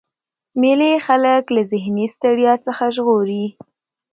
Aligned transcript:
مېلې 0.61 0.91
خلک 1.05 1.43
له 1.55 1.61
ذهني 1.71 2.05
ستړیا 2.15 2.53
څخه 2.65 2.83
ژغوري. 2.95 3.45